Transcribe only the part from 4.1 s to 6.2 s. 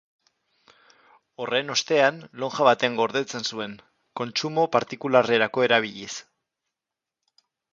kontsumo partikularrerako erabiliz.